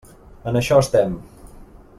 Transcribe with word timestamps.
En 0.51 0.57
això 0.61 0.79
estem. 0.85 1.15